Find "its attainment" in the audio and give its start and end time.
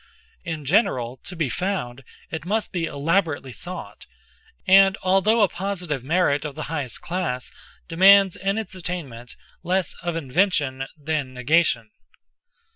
8.57-9.35